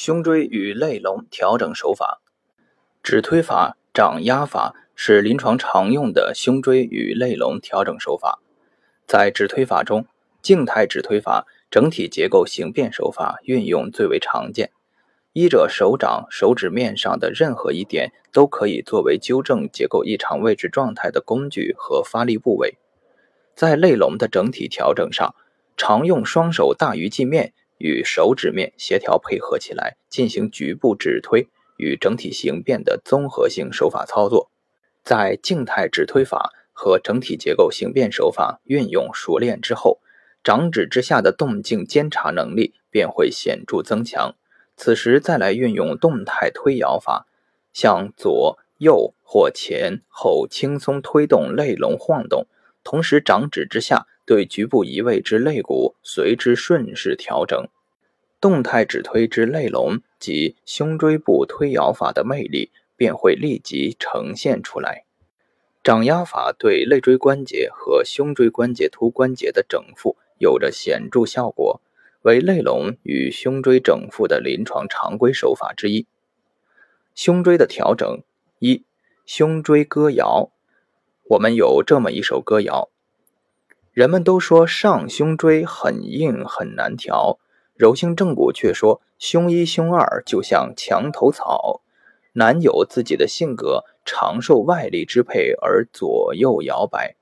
[0.00, 2.20] 胸椎与肋龙调整手法，
[3.02, 8.38] 指推法、掌压法是临床常用的胸椎与肋龙调整手法。
[9.08, 10.06] 在指推法中，
[10.40, 14.70] 静态指推法整体结构形变手法运用最为常见。
[15.32, 22.78] 医者手掌、手指面上的任何一点都可以作为纠正结构异常位置状态的工具和发力部位。
[23.56, 25.34] 在肋龙的整体调整上，
[25.76, 27.52] 常用双手大于镜面。
[27.78, 34.50] 与手指面协调配合起来，进行局部指推与整体形变的综合性手法操作。
[35.04, 40.00] 在静态指推法和整体结构形变手法运用熟练之后，
[40.44, 44.34] 掌指之下的动静监察能力便会显著增强。
[44.76, 47.26] 此时再来运用动态推摇法，
[47.72, 52.46] 向左右或前后轻松推动肋龙晃动，
[52.82, 54.06] 同时掌指之下。
[54.28, 57.70] 对局部移位之肋骨随之顺势调整，
[58.40, 65.04] 动态指推之肋龙及胸椎部推摇法的魅力便会立即呈现出来。
[65.82, 71.80] 掌压法对肋椎关节和胸椎关节突关节的整复有着显著效果，
[72.22, 76.06] 为肋龙与胸椎整复的临床常规手法之一。
[77.14, 78.22] 胸椎的调整
[78.58, 78.84] 一，
[79.24, 80.50] 胸椎歌谣，
[81.30, 82.90] 我们有这么一首歌谣。
[83.92, 87.38] 人们都说上胸椎很硬很难调，
[87.78, 91.80] 柔性正骨却说胸一胸二就像墙头草，
[92.32, 97.14] 难有自己的性格，常受外力支配而左右摇摆。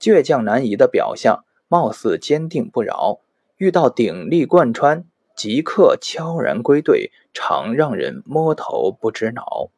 [0.00, 3.20] 倔强难移的表象，貌似坚定不饶，
[3.58, 5.04] 遇到鼎力贯穿，
[5.36, 9.68] 即刻悄然归队，常让人摸头不知脑。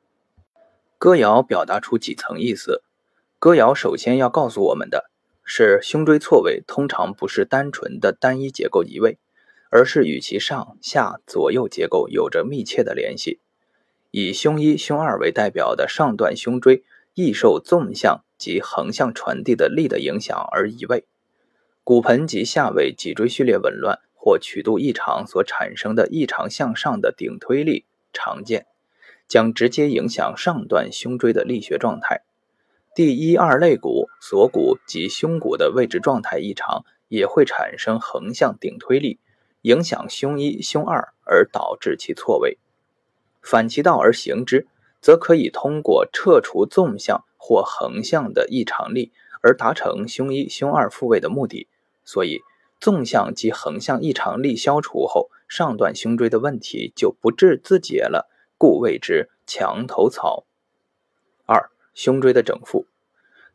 [0.99, 2.85] 歌谣表达出几层意思，
[3.41, 5.11] 歌谣首先要告诉我们的。
[5.49, 9.19] 是胸椎错位，通常不是单纯的单一结构移位，
[9.77, 13.41] 而是与其上下左右结构有着密切的联系。
[14.11, 16.83] 以胸一、胸二为代表的上段胸椎，
[17.13, 21.05] 易受纵向及横向传递的力的影响而移位。
[21.85, 28.65] 骨盆及下位脊椎序列紊乱或曲度异常所产生的异常向上的顶推力常见，
[29.29, 32.23] 将直接影响上段胸椎的力学状态。
[32.95, 39.21] 第一二肋骨、锁骨及胸骨的位置状态异常，也会产生横向顶推力，
[39.67, 42.57] 影响胸一、胸二，而导致其错位。
[43.43, 44.69] 反其道而行之，
[45.01, 49.11] 则可以通过撤除纵向或横向的异常力，
[49.43, 51.67] 而达成胸一、胸二复位的目的。
[52.05, 52.43] 所以，
[52.79, 60.45] 纵向及横向异常力消除后，上段胸椎的问题就不治自解了，故谓之墙头草。
[61.45, 61.71] 二。
[61.93, 62.87] 胸椎的整复，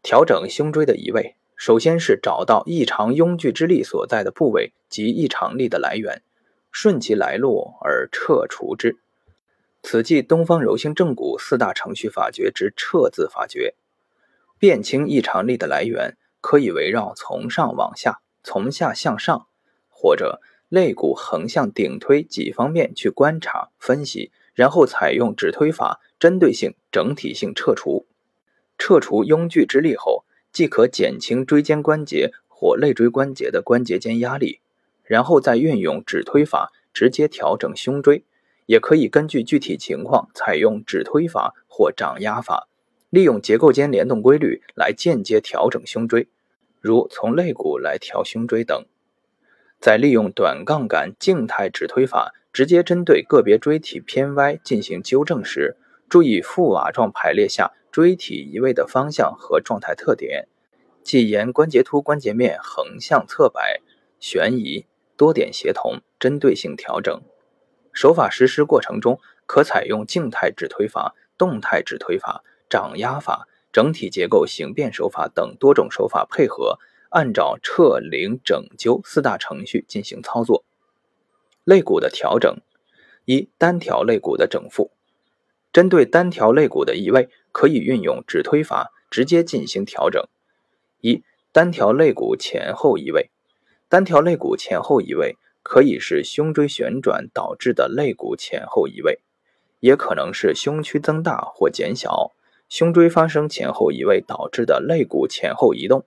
[0.02, 6.24] 调整胸椎的移位，首先是找到异常拥聚之力所在的部位及异常力的来源，
[6.72, 8.98] 顺其来路而撤除之。
[9.84, 13.76] 此即东方柔性正骨四大程序法诀之撤字法诀。
[14.58, 19.46] 辨清异常力的来源，可以围绕从上往下、从下向上，
[19.88, 28.08] 或者肋骨横向顶推几方面去观察分析，然后采用指推法，针对性、整体性撤除。
[28.80, 34.60] 撤除拥聚之力后，即可减轻椎间关节或肋椎关节的关节间压力，
[35.04, 38.24] 然后再运用指推法直接调整胸椎。
[38.68, 42.70] 也可以根据具体情况采用指推法或掌压法，
[43.10, 46.30] 利用结构间联动规律来间接调整胸椎，
[46.80, 48.86] 如从肋骨来调胸椎等。
[49.82, 55.76] 在利用短杠杆静态指推法直接针对个别椎体偏歪进行纠正时，
[56.08, 57.74] 注意覆瓦状排列下。
[57.91, 60.47] 椎体移位的方向和状态特点，
[61.03, 63.81] 即沿关节突关节面横向侧摆、
[64.19, 64.85] 旋移，
[65.18, 67.22] 多点协同，针对性调整。
[67.91, 76.79] 手法实施过程中，可采用静态指推法、动态指推法、掌压法、整体结构形变手法等多种手法配合，
[77.09, 80.63] 按照撤、领、整、纠四大程序进行操作。
[81.66, 82.56] 肋骨的调整：
[83.25, 84.91] 一、单条肋骨的整复。
[85.73, 90.23] 针对单条肋骨的移位，可以运用指推法直接进行调整。
[91.00, 93.29] 一、单条肋骨前后移位。
[93.90, 99.20] 单条肋骨前后移位可以是胸椎旋转导致的肋骨前后移位，
[99.79, 102.32] 也可能是胸区增大或减小，
[102.70, 106.06] 胸椎发生前后移位导致的肋骨前后移动。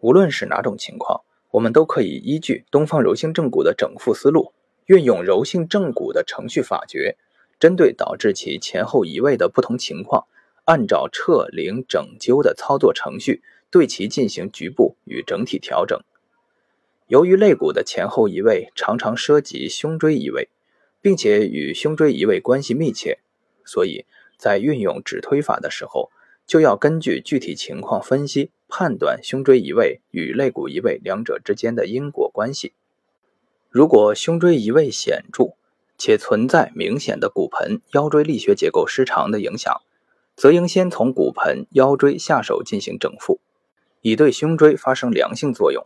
[0.00, 4.52] 无论是哪种情况，我们都可以依据东方柔性正骨的整复思路，
[4.86, 7.16] 运用柔性正骨的程序法诀。
[7.58, 10.26] 针对导致其前后移位的不同情况，
[10.64, 16.00] 按照撤、领、整、纠的操作程序，对其进行局部与整体调整。
[17.06, 20.48] 由于肋骨的前后移位常常涉及胸椎移位，
[21.00, 23.18] 并且与胸椎移位关系密切，
[23.64, 24.04] 所以
[24.36, 26.10] 在运用指推法的时候，
[26.46, 32.72] 就要根据具体情况分析判断胸椎移位与肋骨移位两者之间的因果关系。
[33.70, 35.57] 如果胸椎移位显著，
[35.98, 39.82] 且存在明显的骨盆腰椎力学结构失常的影响，
[40.36, 43.40] 则应先从骨盆腰椎下手进行整复，
[44.00, 45.84] 以对胸椎发生良性作用。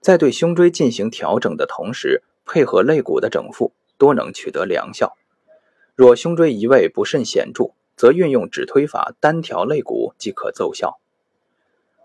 [0.00, 5.16] 在对胸椎进行调整的同时，配合肋骨的整复，多能取得良效。
[5.94, 10.98] 若胸椎移位不甚显著，则运用指推法单调肋骨即可奏效。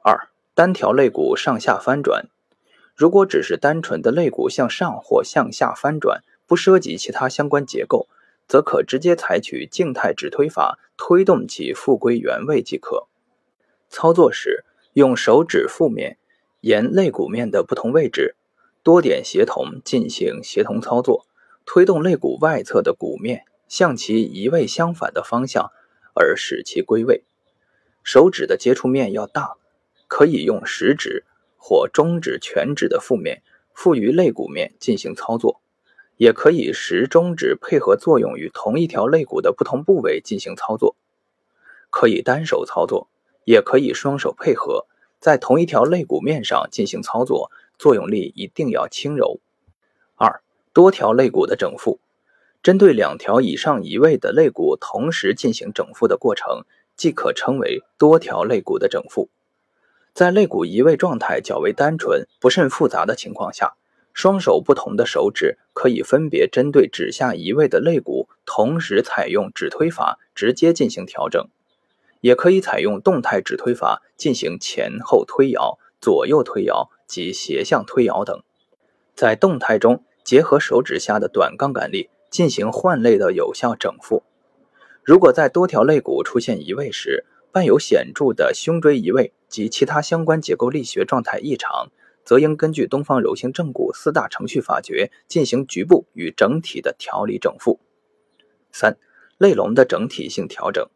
[0.03, 2.27] 二、单调肋骨上下翻转。
[2.95, 8.09] 如果只是单纯的肋骨向上或向下翻转，不涉及其他相关结构，
[8.45, 13.07] 则可直接采取静态指推法推动其复归原位即可。
[13.87, 16.17] 操作时，用手指腹面。
[16.59, 18.35] 沿肋骨面的不同位置，
[18.83, 21.25] 多点协同进行协同操作，
[21.65, 25.71] 推动肋骨外侧的骨面向其移位相反的方向，
[26.13, 27.23] 而使其归位。
[28.03, 29.53] 手指的接触面要大，
[30.09, 31.23] 可以用食指
[31.55, 33.41] 或中指、全指的腹面
[33.73, 35.61] 附于肋骨面进行操作，
[36.21, 40.95] 也可以食中指配合作用于同一条肋骨的不同部位进行操作。
[41.89, 43.07] 可以单手操作，
[43.43, 44.85] 也可以双手配合。
[45.19, 49.39] 在同一条肋骨面上进行操作，作用力一定要轻柔。
[50.13, 51.99] 二、多条肋骨的整复，
[52.61, 56.65] 针对两条以上移位的肋骨同时进行整复的过程，
[56.95, 59.29] 即可称为多条肋骨的整复。
[60.13, 63.73] 在肋骨移位状态较为单纯、不甚复杂的情况下，
[64.13, 71.47] 双手不同的手指可以分别针对指下移位的肋骨，同时采用指推法直接进行调整。
[72.19, 78.43] 也可以采用动态指推法进行前后推摇、左右推摇及斜向推摇等，
[79.15, 84.21] 在动态中结合手指下的短杠杆力进行换肋的有效整复。
[85.03, 91.89] 如果在多条肋骨出现移位时，伴有显著的胸椎移位及其他相关结构力学状态异常，
[92.23, 97.79] 则应根据东方柔性正骨四大程序法诀进行局部与整体的调理整复。
[98.71, 98.97] 三、
[99.37, 100.87] 肋龙的整体性调整。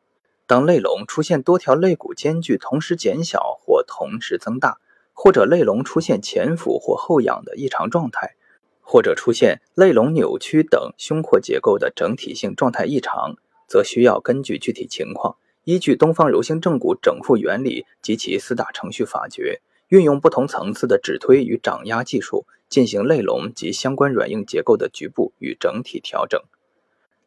[0.48, 4.78] 当肋龙出现多条肋骨间距同时减小或同时增大，
[5.12, 8.36] 或者肋龙出现前俯或后仰的异常状态，
[8.80, 13.36] 或者出现肋龙扭曲等胸廓结构的整体性状态异常，
[13.68, 26.42] 则需要根据具体情况，依据东方柔性正骨整复原理及其四大程序法诀，运用不同层次的指推与掌压技术，进行肋龙及相关软硬结构的局部与整体调整。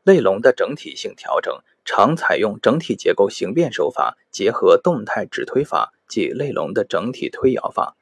[0.02, 1.60] 肋龙的整体性调整。
[1.90, 7.96] 常采用整体结构形变手法，结合动态指推法及肋龙的整体推摇法，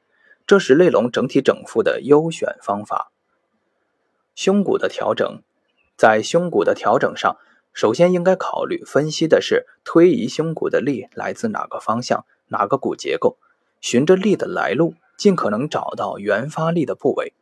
[0.45, 3.13] 这是肋龙整体整复的优选方法。
[4.35, 5.41] 胸骨的调整，
[5.95, 7.37] 在胸骨的调整上，
[7.71, 13.37] 首先应该考虑分析的是推移胸骨的力来自哪个方向、哪个骨结构，
[13.81, 17.33] 循着力的来路，尽可能找到原发力的部位，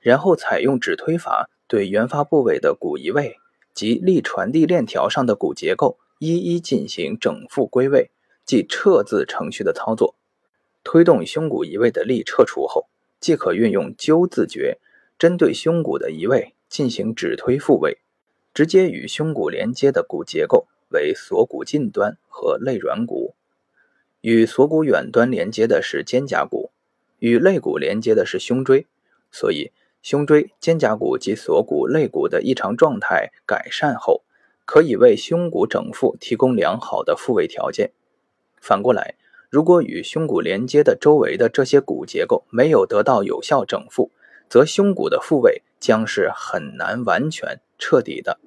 [0.00, 3.36] 然后采用指推法对原发部位的骨移位。
[3.74, 8.10] 及力传递链条上的骨结构一一进行整复归位，
[8.44, 10.16] 即撤字程序的操作。
[10.82, 12.88] 推动胸骨移位的力撤除后，
[13.20, 14.78] 即可运用纠字诀，
[15.16, 17.98] 针对胸骨的移位进行指推复位。
[18.52, 23.36] 直接与胸骨连接的骨结构为锁骨近端和肋软骨，
[24.20, 26.70] 与锁骨远端连接的是肩胛骨，
[27.18, 28.86] 与肋骨连接的是胸椎，
[29.30, 29.72] 所以。
[30.00, 34.22] 胸椎、肩胛骨及锁骨、肋骨的异常状态改善后，
[34.64, 37.90] 可以为胸骨整复提供良好的复位条件。
[38.60, 39.16] 反过来，
[39.50, 44.12] 如果与胸骨连接的周围的这些骨结构没有得到有效整复，
[44.48, 48.38] 则胸骨的复位将是很难完全彻底的。